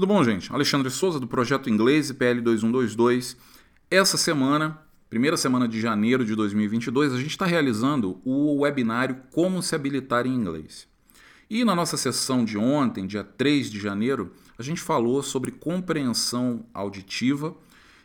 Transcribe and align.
Tudo 0.00 0.14
bom, 0.14 0.24
gente? 0.24 0.50
Alexandre 0.50 0.88
Souza, 0.88 1.20
do 1.20 1.26
Projeto 1.26 1.68
Inglês 1.68 2.10
PL 2.10 2.40
2122. 2.40 3.36
Essa 3.90 4.16
semana, 4.16 4.80
primeira 5.10 5.36
semana 5.36 5.68
de 5.68 5.78
janeiro 5.78 6.24
de 6.24 6.34
2022, 6.34 7.12
a 7.12 7.18
gente 7.18 7.32
está 7.32 7.44
realizando 7.44 8.18
o 8.24 8.60
webinário 8.60 9.20
Como 9.30 9.62
se 9.62 9.74
habilitar 9.74 10.26
em 10.26 10.34
inglês. 10.34 10.88
E 11.50 11.66
na 11.66 11.74
nossa 11.74 11.98
sessão 11.98 12.46
de 12.46 12.56
ontem, 12.56 13.06
dia 13.06 13.22
3 13.22 13.70
de 13.70 13.78
janeiro, 13.78 14.32
a 14.58 14.62
gente 14.62 14.80
falou 14.80 15.22
sobre 15.22 15.50
compreensão 15.50 16.64
auditiva 16.72 17.54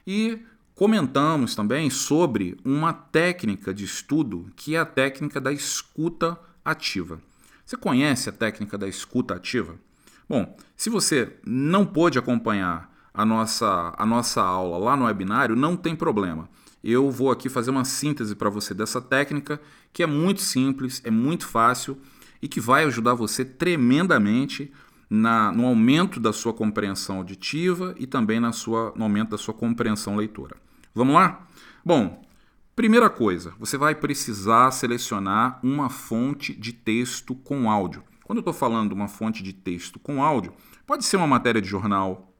e 0.05 0.39
comentamos 0.75 1.55
também 1.55 1.89
sobre 1.89 2.57
uma 2.65 2.91
técnica 2.91 3.73
de 3.73 3.85
estudo 3.85 4.51
que 4.57 4.75
é 4.75 4.79
a 4.79 4.85
técnica 4.85 5.39
da 5.39 5.53
escuta 5.53 6.37
ativa. 6.65 7.21
Você 7.65 7.77
conhece 7.77 8.27
a 8.27 8.33
técnica 8.33 8.77
da 8.77 8.85
escuta 8.85 9.33
ativa? 9.33 9.79
Bom, 10.27 10.55
se 10.75 10.89
você 10.89 11.37
não 11.45 11.85
pôde 11.85 12.17
acompanhar 12.17 12.91
a 13.13 13.25
nossa, 13.25 13.93
a 13.97 14.05
nossa 14.05 14.41
aula 14.41 14.77
lá 14.77 14.97
no 14.97 15.05
webinário, 15.05 15.55
não 15.55 15.77
tem 15.77 15.95
problema. 15.95 16.49
Eu 16.83 17.09
vou 17.09 17.31
aqui 17.31 17.49
fazer 17.49 17.71
uma 17.71 17.85
síntese 17.85 18.35
para 18.35 18.49
você 18.49 18.73
dessa 18.73 19.01
técnica 19.01 19.59
que 19.91 20.03
é 20.03 20.07
muito 20.07 20.41
simples, 20.41 21.01
é 21.03 21.09
muito 21.09 21.47
fácil 21.47 21.97
e 22.41 22.47
que 22.47 22.59
vai 22.59 22.83
ajudar 22.83 23.13
você 23.13 23.45
tremendamente 23.45 24.71
na, 25.09 25.51
no 25.51 25.65
aumento 25.65 26.19
da 26.19 26.33
sua 26.33 26.53
compreensão 26.53 27.17
auditiva 27.17 27.95
e 27.97 28.05
também 28.05 28.39
na 28.39 28.51
sua, 28.51 28.93
no 28.95 29.03
aumento 29.03 29.31
da 29.31 29.37
sua 29.37 29.53
compreensão 29.53 30.15
leitora. 30.15 30.57
Vamos 30.93 31.15
lá? 31.15 31.47
Bom, 31.83 32.23
primeira 32.75 33.09
coisa, 33.09 33.53
você 33.59 33.77
vai 33.77 33.95
precisar 33.95 34.71
selecionar 34.71 35.59
uma 35.63 35.89
fonte 35.89 36.53
de 36.53 36.73
texto 36.73 37.35
com 37.35 37.69
áudio. 37.69 38.03
Quando 38.25 38.39
eu 38.39 38.41
estou 38.41 38.53
falando 38.53 38.89
de 38.89 38.95
uma 38.95 39.07
fonte 39.07 39.43
de 39.43 39.53
texto 39.53 39.99
com 39.99 40.23
áudio, 40.23 40.51
pode 40.87 41.05
ser 41.05 41.15
uma 41.15 41.27
matéria 41.27 41.61
de 41.61 41.69
jornal, 41.69 42.33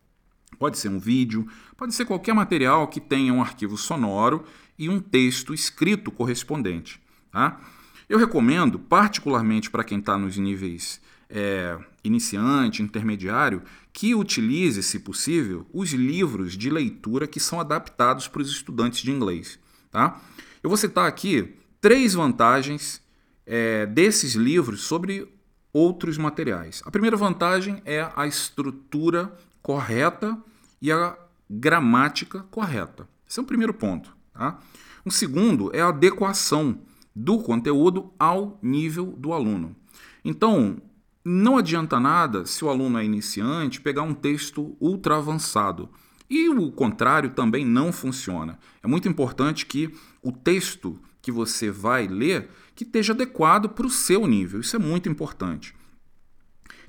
pode 0.57 0.79
ser 0.79 0.89
um 0.89 0.97
vídeo, 0.97 1.47
pode 1.77 1.93
ser 1.93 2.05
qualquer 2.05 2.33
material 2.33 2.87
que 2.87 2.99
tenha 2.99 3.31
um 3.31 3.39
arquivo 3.39 3.77
sonoro 3.77 4.43
e 4.79 4.89
um 4.89 4.99
texto 4.99 5.53
escrito 5.53 6.09
correspondente. 6.09 6.99
Tá? 7.31 7.61
Eu 8.09 8.17
recomendo, 8.17 8.79
particularmente 8.79 9.69
para 9.69 9.83
quem 9.83 9.99
está 9.99 10.17
nos 10.17 10.37
níveis 10.37 10.99
é, 11.29 11.77
iniciante, 12.03 12.81
intermediário, 12.81 13.61
que 13.93 14.15
utilize, 14.15 14.81
se 14.81 14.97
possível, 14.97 15.67
os 15.71 15.91
livros 15.91 16.57
de 16.57 16.71
leitura 16.71 17.27
que 17.27 17.39
são 17.39 17.59
adaptados 17.59 18.27
para 18.27 18.41
os 18.41 18.49
estudantes 18.49 19.03
de 19.03 19.11
inglês. 19.11 19.59
Tá? 19.91 20.19
Eu 20.63 20.69
vou 20.71 20.77
citar 20.77 21.07
aqui 21.07 21.53
três 21.79 22.15
vantagens 22.15 23.03
é, 23.45 23.85
desses 23.85 24.33
livros 24.33 24.81
sobre 24.81 25.34
outros 25.75 26.17
materiais. 26.17 26.81
A 26.85 26.89
primeira 26.89 27.17
vantagem 27.17 27.81
é 27.83 28.09
a 28.15 28.25
estrutura 28.25 29.37
correta 29.61 30.37
e 30.81 30.89
a 30.89 31.17
gramática 31.49 32.45
correta. 32.49 33.09
Esse 33.29 33.41
é 33.41 33.43
o 33.43 33.45
primeiro 33.45 33.73
ponto. 33.73 34.15
Tá? 34.33 34.57
Um 35.05 35.11
segundo 35.11 35.75
é 35.75 35.81
a 35.81 35.89
adequação 35.89 36.79
do 37.13 37.39
conteúdo 37.39 38.09
ao 38.17 38.57
nível 38.61 39.07
do 39.17 39.33
aluno. 39.33 39.75
Então, 40.23 40.77
não 41.25 41.57
adianta 41.57 41.99
nada 41.99 42.45
se 42.45 42.63
o 42.63 42.69
aluno 42.69 42.97
é 42.97 43.03
iniciante 43.03 43.81
pegar 43.81 44.03
um 44.03 44.13
texto 44.13 44.77
ultra 44.79 45.17
avançado. 45.17 45.89
E 46.29 46.47
o 46.47 46.71
contrário 46.71 47.31
também 47.31 47.65
não 47.65 47.91
funciona. 47.91 48.57
É 48.81 48.87
muito 48.87 49.09
importante 49.09 49.65
que 49.65 49.93
o 50.23 50.31
texto 50.31 50.97
que 51.21 51.33
você 51.33 51.69
vai 51.69 52.07
ler 52.07 52.49
que 52.75 52.83
esteja 52.83 53.13
adequado 53.13 53.69
para 53.69 53.85
o 53.85 53.89
seu 53.89 54.27
nível. 54.27 54.59
Isso 54.59 54.75
é 54.75 54.79
muito 54.79 55.07
importante. 55.07 55.73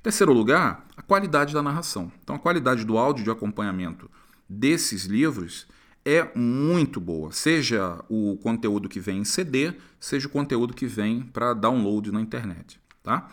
Terceiro 0.02 0.32
lugar, 0.32 0.86
a 0.96 1.02
qualidade 1.02 1.54
da 1.54 1.62
narração. 1.62 2.12
Então, 2.22 2.36
a 2.36 2.38
qualidade 2.38 2.84
do 2.84 2.98
áudio 2.98 3.24
de 3.24 3.30
acompanhamento 3.30 4.10
desses 4.48 5.04
livros 5.04 5.66
é 6.04 6.30
muito 6.36 7.00
boa, 7.00 7.32
seja 7.32 8.04
o 8.08 8.36
conteúdo 8.36 8.88
que 8.88 9.00
vem 9.00 9.18
em 9.18 9.24
CD, 9.24 9.74
seja 9.98 10.28
o 10.28 10.30
conteúdo 10.30 10.72
que 10.72 10.86
vem 10.86 11.22
para 11.22 11.52
download 11.52 12.12
na 12.12 12.20
internet. 12.20 12.78
Tá? 13.02 13.28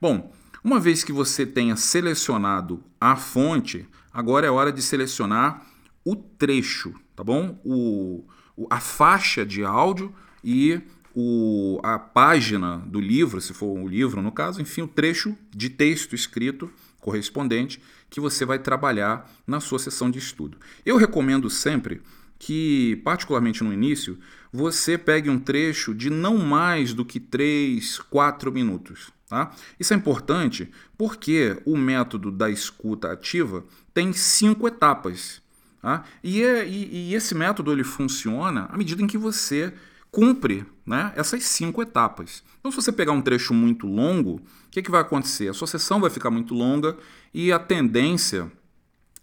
Bom, 0.00 0.32
uma 0.62 0.80
vez 0.80 1.04
que 1.04 1.12
você 1.12 1.44
tenha 1.44 1.76
selecionado 1.76 2.82
a 2.98 3.14
fonte, 3.14 3.86
agora 4.10 4.46
é 4.46 4.50
hora 4.50 4.72
de 4.72 4.80
selecionar 4.80 5.66
o 6.02 6.16
trecho, 6.16 6.94
tá 7.14 7.22
bom? 7.22 7.60
O, 7.62 8.24
a 8.70 8.80
faixa 8.80 9.44
de 9.44 9.62
áudio 9.62 10.14
e 10.42 10.80
o, 11.14 11.80
a 11.82 11.98
página 11.98 12.78
do 12.86 13.00
livro, 13.00 13.40
se 13.40 13.54
for 13.54 13.76
um 13.76 13.86
livro 13.86 14.20
no 14.20 14.32
caso, 14.32 14.60
enfim, 14.60 14.82
o 14.82 14.88
trecho 14.88 15.36
de 15.54 15.70
texto 15.70 16.14
escrito 16.14 16.70
correspondente 17.00 17.80
que 18.10 18.20
você 18.20 18.44
vai 18.44 18.58
trabalhar 18.58 19.30
na 19.46 19.60
sua 19.60 19.78
sessão 19.78 20.10
de 20.10 20.18
estudo. 20.18 20.58
Eu 20.84 20.96
recomendo 20.96 21.48
sempre 21.50 22.00
que, 22.38 23.00
particularmente 23.04 23.62
no 23.62 23.72
início, 23.72 24.18
você 24.52 24.98
pegue 24.98 25.30
um 25.30 25.38
trecho 25.38 25.94
de 25.94 26.10
não 26.10 26.36
mais 26.38 26.92
do 26.92 27.04
que 27.04 27.20
3, 27.20 27.98
4 27.98 28.52
minutos. 28.52 29.12
Tá? 29.28 29.52
Isso 29.80 29.94
é 29.94 29.96
importante 29.96 30.70
porque 30.96 31.60
o 31.64 31.76
método 31.76 32.30
da 32.30 32.50
escuta 32.50 33.12
ativa 33.12 33.64
tem 33.92 34.12
cinco 34.12 34.68
etapas. 34.68 35.42
Tá? 35.80 36.04
E, 36.22 36.42
é, 36.42 36.66
e, 36.66 37.10
e 37.10 37.14
esse 37.14 37.34
método 37.34 37.72
ele 37.72 37.84
funciona 37.84 38.66
à 38.70 38.76
medida 38.76 39.02
em 39.02 39.06
que 39.06 39.18
você 39.18 39.72
cumpre 40.14 40.64
né, 40.86 41.12
essas 41.16 41.42
cinco 41.42 41.82
etapas. 41.82 42.44
Então, 42.60 42.70
se 42.70 42.76
você 42.76 42.92
pegar 42.92 43.10
um 43.10 43.20
trecho 43.20 43.52
muito 43.52 43.84
longo, 43.84 44.36
o 44.36 44.42
que, 44.70 44.80
que 44.80 44.90
vai 44.90 45.00
acontecer? 45.00 45.48
A 45.48 45.52
sua 45.52 45.66
sessão 45.66 46.00
vai 46.00 46.08
ficar 46.08 46.30
muito 46.30 46.54
longa 46.54 46.96
e 47.32 47.50
a 47.50 47.58
tendência 47.58 48.50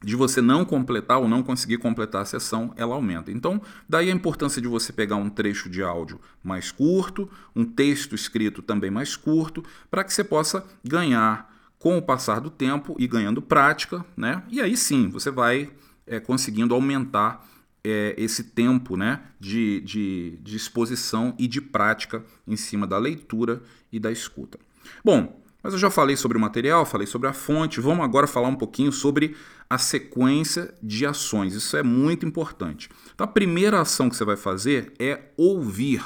de 0.03 0.15
você 0.15 0.41
não 0.41 0.65
completar 0.65 1.19
ou 1.19 1.29
não 1.29 1.41
conseguir 1.41 1.77
completar 1.77 2.23
a 2.23 2.25
sessão, 2.25 2.73
ela 2.75 2.95
aumenta. 2.95 3.31
Então, 3.31 3.61
daí 3.87 4.09
a 4.09 4.13
importância 4.13 4.61
de 4.61 4.67
você 4.67 4.91
pegar 4.91 5.15
um 5.15 5.29
trecho 5.29 5.69
de 5.69 5.81
áudio 5.81 6.19
mais 6.43 6.71
curto, 6.71 7.29
um 7.55 7.63
texto 7.63 8.13
escrito 8.13 8.61
também 8.61 8.91
mais 8.91 9.15
curto, 9.15 9.63
para 9.89 10.03
que 10.03 10.13
você 10.13 10.23
possa 10.23 10.65
ganhar 10.83 11.49
com 11.79 11.97
o 11.97 12.01
passar 12.01 12.41
do 12.41 12.49
tempo 12.49 12.95
e 12.99 13.07
ganhando 13.07 13.41
prática, 13.41 14.03
né? 14.17 14.43
E 14.49 14.59
aí 14.59 14.75
sim, 14.75 15.07
você 15.07 15.31
vai 15.31 15.71
é, 16.05 16.19
conseguindo 16.19 16.73
aumentar 16.73 17.47
é, 17.83 18.13
esse 18.17 18.43
tempo 18.43 18.95
né, 18.95 19.21
de, 19.39 19.81
de, 19.81 20.39
de 20.41 20.55
exposição 20.55 21.35
e 21.37 21.47
de 21.47 21.61
prática 21.61 22.23
em 22.47 22.55
cima 22.55 22.85
da 22.85 22.97
leitura 22.97 23.61
e 23.91 23.99
da 23.99 24.11
escuta. 24.11 24.59
Bom, 25.03 25.41
mas 25.63 25.73
eu 25.73 25.79
já 25.79 25.91
falei 25.91 26.15
sobre 26.15 26.37
o 26.37 26.41
material, 26.41 26.85
falei 26.85 27.05
sobre 27.05 27.27
a 27.27 27.33
fonte, 27.33 27.79
vamos 27.79 28.03
agora 28.03 28.25
falar 28.25 28.47
um 28.47 28.55
pouquinho 28.55 28.91
sobre 28.91 29.35
a 29.69 29.77
sequência 29.77 30.73
de 30.81 31.05
ações. 31.05 31.53
Isso 31.53 31.77
é 31.77 31.83
muito 31.83 32.25
importante. 32.25 32.89
Então, 33.13 33.25
a 33.25 33.27
primeira 33.27 33.79
ação 33.79 34.09
que 34.09 34.15
você 34.15 34.25
vai 34.25 34.37
fazer 34.37 34.91
é 34.99 35.29
ouvir. 35.37 36.03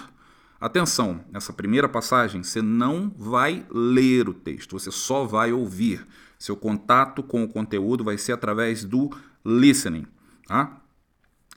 Atenção, 0.60 1.24
nessa 1.32 1.54
primeira 1.54 1.88
passagem 1.88 2.44
você 2.44 2.62
não 2.62 3.14
vai 3.18 3.66
ler 3.72 4.28
o 4.28 4.34
texto, 4.34 4.78
você 4.78 4.92
só 4.92 5.26
vai 5.26 5.52
ouvir. 5.54 6.06
Seu 6.38 6.56
contato 6.56 7.24
com 7.24 7.44
o 7.44 7.48
conteúdo 7.48 8.04
vai 8.04 8.18
ser 8.18 8.34
através 8.34 8.84
do 8.84 9.10
listening. 9.46 10.06
Tá? 10.48 10.82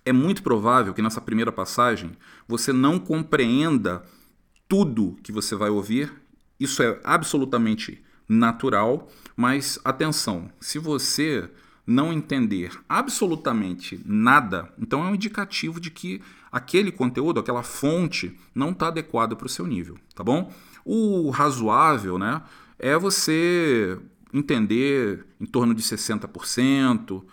É 0.09 0.13
muito 0.13 0.43
provável 0.43 0.95
que 0.95 1.03
nessa 1.03 1.21
primeira 1.21 1.53
passagem 1.53 2.13
você 2.47 2.73
não 2.73 2.99
compreenda 2.99 4.03
tudo 4.67 5.19
que 5.23 5.31
você 5.31 5.55
vai 5.55 5.69
ouvir. 5.71 6.13
Isso 6.59 6.83
é 6.83 6.99
absolutamente 7.05 8.03
natural, 8.29 9.09
mas 9.37 9.79
atenção, 9.85 10.51
se 10.61 10.79
você 10.79 11.49
não 11.87 12.13
entender 12.13 12.79
absolutamente 12.89 14.01
nada, 14.05 14.73
então 14.79 15.05
é 15.05 15.09
um 15.09 15.15
indicativo 15.15 15.81
de 15.81 15.91
que 15.91 16.21
aquele 16.53 16.93
conteúdo, 16.93 17.41
aquela 17.41 17.63
fonte, 17.63 18.39
não 18.55 18.71
está 18.71 18.89
adequada 18.89 19.35
para 19.35 19.47
o 19.47 19.51
seu 19.51 19.67
nível, 19.67 19.97
tá 20.15 20.23
bom? 20.23 20.53
O 20.85 21.31
razoável, 21.31 22.19
né, 22.19 22.43
é 22.79 22.97
você 22.99 23.99
entender 24.33 25.25
em 25.41 25.47
torno 25.47 25.75
de 25.75 25.83
60%, 25.83 27.25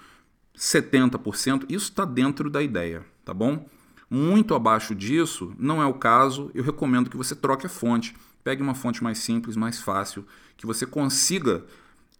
70%, 0.57 1.66
isso 1.69 1.90
está 1.90 2.06
dentro 2.06 2.50
da 2.50 2.62
ideia, 2.62 3.06
tá 3.24 3.34
bom? 3.34 3.66
Muito 4.10 4.54
abaixo 4.54 4.94
disso, 4.96 5.54
não 5.57 5.81
é 5.81 5.86
o 5.86 5.94
caso, 5.94 6.52
eu 6.54 6.63
recomendo 6.63 7.10
que 7.10 7.18
você 7.18 7.36
troque 7.36 7.66
a 7.66 7.69
fonte. 7.69 8.16
Pegue 8.44 8.62
uma 8.62 8.75
fonte 8.75 9.04
mais 9.04 9.18
simples, 9.18 9.56
mais 9.56 9.80
fácil, 9.80 10.25
que 10.56 10.68
você 10.68 10.86
consiga 10.86 11.66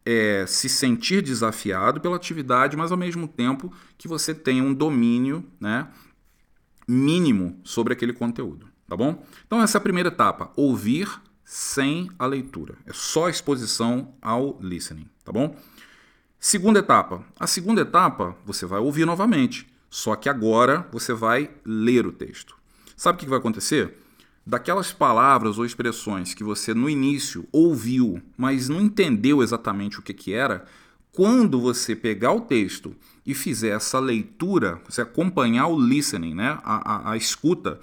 é, 0.05 0.45
se 0.47 0.67
sentir 0.67 1.21
desafiado 1.21 2.01
pela 2.01 2.15
atividade, 2.15 2.75
mas 2.75 2.91
ao 2.91 2.97
mesmo 2.97 3.27
tempo 3.27 3.71
que 3.97 4.07
você 4.07 4.33
tenha 4.33 4.63
um 4.63 4.73
domínio 4.73 5.43
né, 5.59 5.88
mínimo 6.88 7.59
sobre 7.63 7.93
aquele 7.93 8.13
conteúdo, 8.13 8.67
tá 8.88 8.95
bom? 8.95 9.23
Então 9.45 9.61
essa 9.61 9.77
é 9.77 9.79
a 9.79 9.81
primeira 9.81 10.09
etapa, 10.09 10.51
ouvir 10.55 11.09
sem 11.43 12.09
a 12.17 12.25
leitura. 12.25 12.75
É 12.85 12.93
só 12.93 13.29
exposição 13.29 14.15
ao 14.21 14.59
listening, 14.61 15.07
tá 15.23 15.31
bom? 15.31 15.55
Segunda 16.47 16.77
etapa. 16.77 17.25
A 17.39 17.47
segunda 17.47 17.81
etapa 17.81 18.38
você 18.45 18.68
vai 18.68 18.80
ouvir 18.80 19.03
novamente, 19.03 19.65
só 19.89 20.15
que 20.15 20.30
agora 20.30 20.88
você 20.92 21.12
vai 21.12 21.50
ler 21.65 22.06
o 22.06 22.12
texto. 22.12 22.56
Sabe 22.95 23.15
o 23.15 23.19
que 23.19 23.27
vai 23.27 23.39
acontecer? 23.39 23.97
Daquelas 24.45 24.94
palavras 24.94 25.57
ou 25.57 25.65
expressões 25.65 26.36
que 26.36 26.44
você 26.44 26.71
no 26.71 26.88
início 26.88 27.47
ouviu, 27.51 28.21
mas 28.38 28.69
não 28.69 28.80
entendeu 28.80 29.42
exatamente 29.42 29.97
o 29.97 30.03
que, 30.03 30.13
que 30.13 30.33
era, 30.33 30.65
quando 31.12 31.59
você 31.59 31.95
pegar 31.95 32.33
o 32.33 32.42
texto 32.42 32.95
e 33.25 33.33
fizer 33.33 33.69
essa 33.69 33.98
leitura, 33.98 34.80
você 34.88 35.01
acompanhar 35.01 35.65
o 35.65 35.80
listening, 35.80 36.36
né, 36.36 36.59
a, 36.63 37.09
a, 37.09 37.12
a 37.13 37.18
escuta 37.18 37.80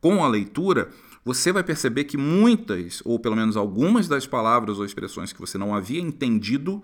com 0.00 0.24
a 0.24 0.28
leitura, 0.28 0.90
você 1.24 1.52
vai 1.52 1.62
perceber 1.62 2.02
que 2.02 2.16
muitas, 2.16 3.02
ou 3.04 3.20
pelo 3.20 3.36
menos 3.36 3.56
algumas 3.56 4.08
das 4.08 4.26
palavras 4.26 4.80
ou 4.80 4.84
expressões 4.84 5.32
que 5.32 5.38
você 5.38 5.56
não 5.56 5.72
havia 5.72 6.00
entendido, 6.00 6.82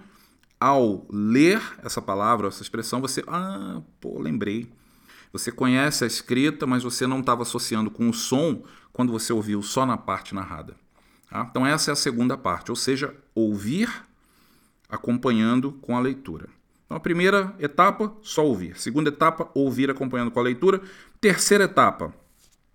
ao 0.60 1.06
ler 1.10 1.62
essa 1.82 2.00
palavra, 2.00 2.48
essa 2.48 2.62
expressão, 2.62 3.00
você, 3.00 3.22
ah, 3.26 3.80
pô, 4.00 4.20
lembrei. 4.20 4.70
Você 5.32 5.52
conhece 5.52 6.04
a 6.04 6.06
escrita, 6.06 6.66
mas 6.66 6.82
você 6.82 7.06
não 7.06 7.20
estava 7.20 7.42
associando 7.42 7.90
com 7.90 8.08
o 8.08 8.14
som 8.14 8.62
quando 8.92 9.12
você 9.12 9.32
ouviu 9.32 9.62
só 9.62 9.84
na 9.84 9.96
parte 9.96 10.34
narrada. 10.34 10.74
Tá? 11.28 11.46
Então, 11.50 11.66
essa 11.66 11.90
é 11.90 11.92
a 11.92 11.96
segunda 11.96 12.36
parte, 12.38 12.70
ou 12.70 12.76
seja, 12.76 13.14
ouvir 13.34 13.90
acompanhando 14.88 15.72
com 15.72 15.96
a 15.96 16.00
leitura. 16.00 16.48
Então, 16.84 16.96
a 16.96 17.00
primeira 17.00 17.54
etapa, 17.58 18.16
só 18.22 18.46
ouvir. 18.46 18.78
Segunda 18.78 19.10
etapa, 19.10 19.50
ouvir 19.54 19.90
acompanhando 19.90 20.30
com 20.30 20.40
a 20.40 20.42
leitura. 20.42 20.80
Terceira 21.20 21.64
etapa, 21.64 22.14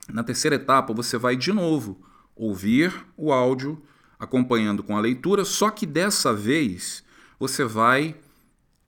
na 0.10 0.24
terceira 0.24 0.56
etapa, 0.56 0.94
você 0.94 1.18
vai 1.18 1.36
de 1.36 1.54
novo 1.54 2.02
ouvir 2.36 2.94
o 3.16 3.32
áudio 3.32 3.82
acompanhando 4.20 4.84
com 4.84 4.96
a 4.96 5.00
leitura, 5.00 5.46
só 5.46 5.70
que 5.70 5.86
dessa 5.86 6.34
vez 6.34 7.04
você 7.42 7.66
vai 7.66 8.16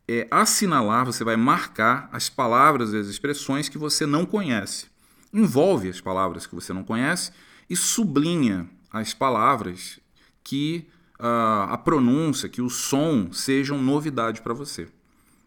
é, 0.07 0.27
assinalar, 0.29 1.07
você 1.07 1.23
vai 1.23 1.35
marcar 1.35 2.07
as 2.11 2.29
palavras 2.29 2.93
e 2.93 2.97
as 2.97 3.07
expressões 3.07 3.67
que 3.67 3.79
você 3.79 4.05
não 4.05 4.27
conhece. 4.27 4.85
Envolve 5.33 5.89
as 5.89 5.99
palavras 5.99 6.45
que 6.45 6.53
você 6.53 6.71
não 6.71 6.83
conhece 6.83 7.31
e 7.67 7.75
sublinha 7.75 8.69
as 8.91 9.11
palavras 9.11 9.99
que 10.43 10.87
uh, 11.19 11.63
a 11.67 11.77
pronúncia, 11.79 12.47
que 12.47 12.61
o 12.61 12.69
som 12.69 13.33
sejam 13.33 13.81
novidade 13.81 14.43
para 14.43 14.53
você. 14.53 14.87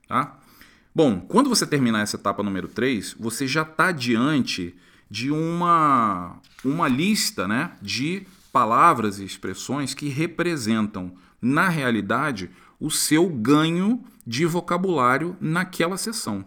Tá? 0.09 0.37
Bom, 0.93 1.20
quando 1.20 1.49
você 1.49 1.64
terminar 1.64 2.00
essa 2.00 2.17
etapa 2.17 2.43
número 2.43 2.67
3, 2.67 3.14
você 3.20 3.47
já 3.47 3.62
está 3.62 3.93
diante 3.93 4.75
de 5.09 5.31
uma, 5.31 6.41
uma 6.64 6.88
lista 6.88 7.47
né, 7.47 7.70
de 7.81 8.26
palavras 8.52 9.20
e 9.20 9.25
expressões 9.25 9.94
que 9.94 10.09
representam, 10.09 11.14
na 11.41 11.69
realidade, 11.69 12.50
o 12.78 12.90
seu 12.90 13.28
ganho 13.28 14.02
de 14.26 14.44
vocabulário 14.44 15.37
naquela 15.40 15.96
sessão. 15.96 16.44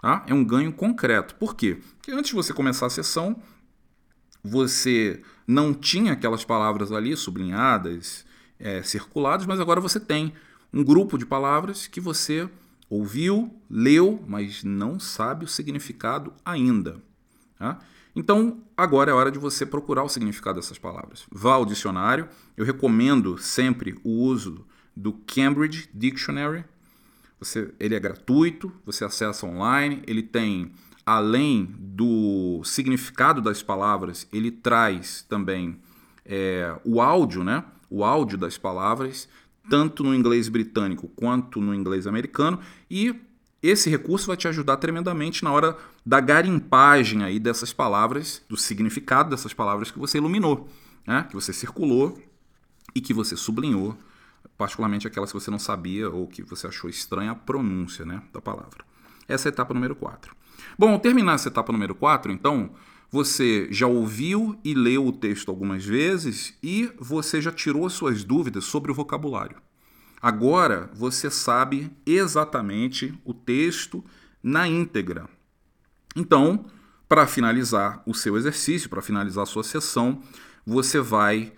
Tá? 0.00 0.24
É 0.26 0.34
um 0.34 0.44
ganho 0.44 0.72
concreto. 0.72 1.34
Por 1.36 1.54
quê? 1.54 1.78
Porque 1.96 2.12
antes 2.12 2.30
de 2.30 2.34
você 2.34 2.52
começar 2.52 2.86
a 2.86 2.90
sessão, 2.90 3.40
você 4.42 5.22
não 5.46 5.72
tinha 5.72 6.12
aquelas 6.12 6.44
palavras 6.44 6.92
ali 6.92 7.16
sublinhadas, 7.16 8.24
é, 8.58 8.82
circuladas, 8.82 9.46
mas 9.46 9.60
agora 9.60 9.80
você 9.80 9.98
tem 9.98 10.34
um 10.72 10.84
grupo 10.84 11.16
de 11.16 11.24
palavras 11.24 11.86
que 11.86 12.00
você 12.00 12.48
ouviu, 12.90 13.54
leu, 13.70 14.22
mas 14.26 14.62
não 14.62 15.00
sabe 15.00 15.44
o 15.44 15.48
significado 15.48 16.32
ainda. 16.44 17.00
Tá? 17.58 17.78
Então, 18.14 18.62
agora 18.76 19.10
é 19.10 19.14
hora 19.14 19.30
de 19.30 19.38
você 19.38 19.64
procurar 19.64 20.04
o 20.04 20.08
significado 20.08 20.60
dessas 20.60 20.78
palavras. 20.78 21.24
Vá 21.32 21.54
ao 21.54 21.64
dicionário. 21.64 22.28
Eu 22.56 22.64
recomendo 22.64 23.38
sempre 23.38 23.98
o 24.04 24.10
uso 24.10 24.64
do 24.96 25.12
Cambridge 25.12 25.88
Dictionary. 25.92 26.64
Você, 27.38 27.72
ele 27.78 27.94
é 27.94 28.00
gratuito, 28.00 28.72
você 28.86 29.04
acessa 29.04 29.46
online, 29.46 30.02
ele 30.06 30.22
tem, 30.22 30.72
além 31.04 31.74
do 31.78 32.62
significado 32.64 33.40
das 33.40 33.62
palavras, 33.62 34.26
ele 34.32 34.50
traz 34.50 35.22
também 35.28 35.78
é, 36.24 36.74
o 36.84 37.00
áudio, 37.00 37.44
né? 37.44 37.64
O 37.90 38.04
áudio 38.04 38.38
das 38.38 38.56
palavras, 38.56 39.28
tanto 39.68 40.02
no 40.02 40.14
inglês 40.14 40.48
britânico 40.48 41.08
quanto 41.08 41.60
no 41.60 41.74
inglês 41.74 42.06
americano, 42.06 42.60
e 42.90 43.14
esse 43.62 43.88
recurso 43.88 44.26
vai 44.26 44.36
te 44.36 44.46
ajudar 44.46 44.76
tremendamente 44.76 45.42
na 45.42 45.50
hora 45.50 45.76
da 46.04 46.20
garimpagem 46.20 47.24
aí 47.24 47.38
dessas 47.38 47.72
palavras, 47.72 48.42
do 48.46 48.58
significado 48.58 49.30
dessas 49.30 49.54
palavras 49.54 49.90
que 49.90 49.98
você 49.98 50.18
iluminou, 50.18 50.68
né? 51.06 51.26
que 51.28 51.34
você 51.34 51.50
circulou 51.50 52.22
e 52.94 53.00
que 53.00 53.14
você 53.14 53.36
sublinhou, 53.36 53.96
particularmente 54.64 55.06
aquelas 55.06 55.30
que 55.30 55.38
você 55.38 55.50
não 55.50 55.58
sabia 55.58 56.08
ou 56.08 56.26
que 56.26 56.42
você 56.42 56.66
achou 56.66 56.88
estranha 56.88 57.32
a 57.32 57.34
pronúncia 57.34 58.02
né, 58.06 58.22
da 58.32 58.40
palavra. 58.40 58.82
Essa 59.28 59.48
é 59.48 59.50
a 59.50 59.52
etapa 59.52 59.74
número 59.74 59.94
4. 59.94 60.34
Bom, 60.78 60.92
ao 60.92 60.98
terminar 60.98 61.34
essa 61.34 61.48
etapa 61.48 61.70
número 61.70 61.94
4, 61.94 62.32
então, 62.32 62.70
você 63.10 63.68
já 63.70 63.86
ouviu 63.86 64.58
e 64.64 64.72
leu 64.72 65.06
o 65.06 65.12
texto 65.12 65.50
algumas 65.50 65.84
vezes 65.84 66.56
e 66.62 66.90
você 66.98 67.42
já 67.42 67.52
tirou 67.52 67.90
suas 67.90 68.24
dúvidas 68.24 68.64
sobre 68.64 68.90
o 68.90 68.94
vocabulário. 68.94 69.58
Agora 70.22 70.90
você 70.94 71.30
sabe 71.30 71.90
exatamente 72.06 73.12
o 73.22 73.34
texto 73.34 74.02
na 74.42 74.66
íntegra. 74.66 75.28
Então, 76.16 76.64
para 77.06 77.26
finalizar 77.26 78.02
o 78.06 78.14
seu 78.14 78.34
exercício, 78.38 78.88
para 78.88 79.02
finalizar 79.02 79.42
a 79.42 79.46
sua 79.46 79.62
sessão, 79.62 80.22
você 80.64 81.00
vai 81.00 81.52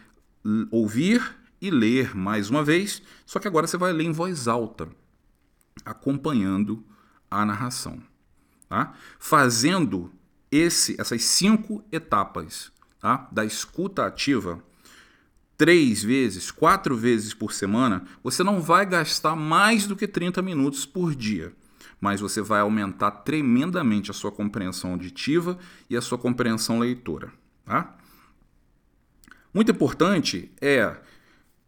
ouvir 0.73 1.23
e 1.61 1.71
ler 1.71 2.17
mais 2.17 2.51
uma 2.51 2.63
vez, 2.63 3.03
só 3.25 3.39
que 3.39 3.49
agora 3.49 3.67
você 3.67 3.77
vai 3.77 3.93
ler 3.93 4.05
em 4.05 4.13
voz 4.13 4.47
alta, 4.49 4.89
acompanhando 5.85 6.85
a 7.31 7.45
narração. 7.45 8.03
Tá? 8.69 8.95
Fazendo 9.19 10.13
esse, 10.51 11.01
essas 11.01 11.23
cinco 11.25 11.85
etapas 11.93 12.73
tá? 13.01 13.29
da 13.31 13.45
escuta 13.45 14.05
ativa, 14.07 14.63
três 15.57 16.03
vezes, 16.03 16.51
quatro 16.51 16.97
vezes 16.97 17.33
por 17.33 17.53
semana, 17.53 18.05
você 18.23 18.43
não 18.43 18.61
vai 18.61 18.85
gastar 18.85 19.35
mais 19.35 19.87
do 19.87 19.97
que 19.97 20.07
30 20.07 20.43
minutos 20.43 20.85
por 20.85 21.15
dia. 21.15 21.53
Mas 22.01 22.21
você 22.21 22.43
vai 22.43 22.61
aumentar 22.61 23.11
tremendamente 23.11 24.11
a 24.11 24.15
sua 24.15 24.31
compreensão 24.31 24.93
auditiva 24.93 25.59
e 25.89 25.97
a 25.97 26.03
sua 26.03 26.19
compreensão 26.19 26.79
leitora. 26.79 27.33
Tá? 27.65 27.97
Muito 29.53 29.73
importante 29.73 30.53
é 30.61 30.95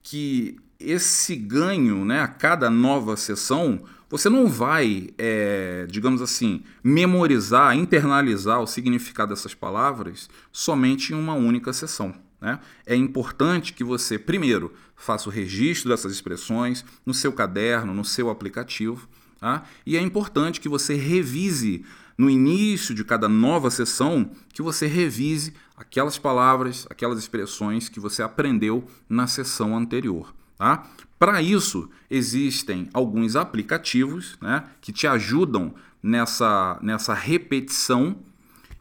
que 0.03 0.57
esse 0.79 1.35
ganho 1.35 2.05
né, 2.05 2.21
a 2.21 2.29
cada 2.29 2.71
nova 2.71 3.17
sessão, 3.17 3.83
você 4.09 4.29
não 4.29 4.47
vai, 4.47 5.09
é, 5.19 5.87
digamos 5.91 6.23
assim, 6.23 6.63
memorizar, 6.83 7.77
internalizar 7.77 8.61
o 8.61 8.67
significado 8.67 9.35
dessas 9.35 9.55
palavras 9.55 10.31
somente 10.53 11.13
em 11.13 11.17
uma 11.17 11.35
única 11.35 11.73
sessão. 11.73 12.15
Né? 12.41 12.59
É 12.87 12.95
importante 12.95 13.73
que 13.73 13.85
você, 13.85 14.19
primeiro, 14.19 14.73
faça 14.97 15.29
o 15.29 15.33
registro 15.33 15.91
dessas 15.91 16.13
expressões 16.13 16.85
no 17.05 17.13
seu 17.13 17.33
caderno, 17.33 17.93
no 17.93 18.05
seu 18.05 18.31
aplicativo. 18.31 19.09
Tá? 19.41 19.65
E 19.85 19.97
é 19.97 20.01
importante 20.01 20.61
que 20.61 20.69
você 20.69 20.95
revise 20.95 21.85
no 22.17 22.29
início 22.29 22.95
de 22.95 23.05
cada 23.05 23.29
nova 23.29 23.71
sessão, 23.71 24.31
que 24.53 24.63
você 24.63 24.87
revise 24.87 25.55
aquelas 25.79 26.19
palavras, 26.19 26.87
aquelas 26.91 27.19
expressões 27.19 27.89
que 27.89 28.01
você 28.01 28.23
aprendeu 28.23 28.85
na 29.09 29.27
sessão 29.27 29.77
anterior. 29.77 30.35
Tá? 30.57 30.87
Para 31.19 31.41
isso, 31.41 31.89
existem 32.11 32.89
alguns 32.93 33.37
aplicativos 33.37 34.37
né, 34.41 34.65
que 34.81 34.93
te 34.93 35.07
ajudam 35.07 35.75
nessa, 36.03 36.79
nessa 36.83 37.15
repetição 37.15 38.17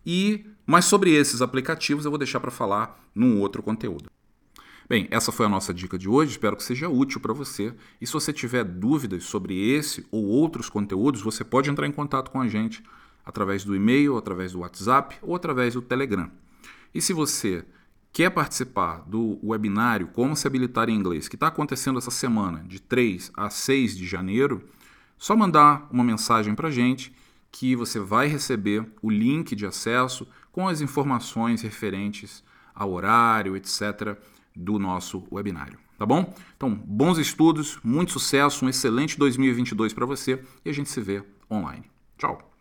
e 0.06 0.46
mas 0.70 0.84
sobre 0.84 1.12
esses 1.12 1.42
aplicativos 1.42 2.04
eu 2.04 2.12
vou 2.12 2.18
deixar 2.18 2.42
para 2.42 2.52
falar 2.52 3.00
num 3.16 3.40
outro 3.40 3.64
conteúdo. 3.64 4.10
Bem, 4.90 5.08
essa 5.10 5.32
foi 5.32 5.46
a 5.46 5.50
nossa 5.50 5.74
dica 5.74 5.98
de 5.98 6.10
hoje, 6.10 6.32
espero 6.32 6.58
que 6.58 6.64
seja 6.64 6.90
útil 6.90 7.22
para 7.22 7.34
você. 7.34 7.74
E 8.02 8.08
se 8.08 8.12
você 8.12 8.34
tiver 8.34 8.66
dúvidas 8.66 9.24
sobre 9.24 9.58
esse 9.72 10.06
ou 10.12 10.26
outros 10.26 10.70
conteúdos, 10.70 11.22
você 11.22 11.44
pode 11.44 11.70
entrar 11.70 11.88
em 11.88 11.92
contato 11.92 12.32
com 12.32 12.42
a 12.42 12.50
gente 12.50 12.84
através 13.26 13.64
do 13.64 13.76
e-mail, 13.76 14.18
através 14.18 14.52
do 14.52 14.60
WhatsApp 14.60 15.18
ou 15.22 15.36
através 15.36 15.74
do 15.74 15.82
Telegram. 15.82 16.30
E 16.98 17.02
se 17.02 17.14
você 17.14 17.64
quer 18.12 18.32
participar 18.32 19.04
do 19.08 19.38
webinário 19.44 20.08
Como 20.08 20.36
se 20.36 20.48
habilitar 20.48 20.90
em 20.90 20.96
inglês, 20.96 21.28
que 21.28 21.36
está 21.36 21.46
acontecendo 21.46 22.00
essa 22.00 22.10
semana, 22.10 22.64
de 22.64 22.82
3 22.82 23.32
a 23.36 23.52
6 23.52 23.96
de 23.96 24.08
janeiro, 24.08 24.68
só 25.16 25.36
mandar 25.36 25.88
uma 25.92 26.04
mensagem 26.04 26.56
para 26.56 26.70
a 26.70 26.72
gente 26.72 27.14
que 27.52 27.76
você 27.76 28.00
vai 28.00 28.26
receber 28.26 28.84
o 29.00 29.12
link 29.12 29.56
de 29.56 29.64
acesso 29.64 30.28
com 30.52 30.68
as 30.68 30.82
informações 30.82 31.62
referentes 31.62 32.44
ao 32.74 32.92
horário, 32.92 33.56
etc., 33.56 34.18
do 34.56 34.80
nosso 34.80 35.24
webinário. 35.32 35.78
Tá 36.00 36.06
bom? 36.06 36.34
Então, 36.56 36.74
bons 36.74 37.20
estudos, 37.20 37.78
muito 37.84 38.12
sucesso, 38.12 38.66
um 38.66 38.70
excelente 38.70 39.20
2022 39.20 39.94
para 39.94 40.08
você 40.08 40.44
e 40.66 40.70
a 40.72 40.74
gente 40.74 40.90
se 40.90 41.00
vê 41.00 41.24
online. 41.48 41.86
Tchau! 42.18 42.57